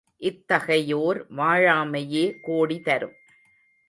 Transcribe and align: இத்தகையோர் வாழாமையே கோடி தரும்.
இத்தகையோர் 0.21 1.19
வாழாமையே 1.37 2.25
கோடி 2.41 2.79
தரும். 2.79 3.15